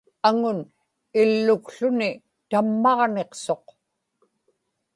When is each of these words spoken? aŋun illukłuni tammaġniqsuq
aŋun 0.29 0.59
illukłuni 1.21 2.09
tammaġniqsuq 2.49 3.65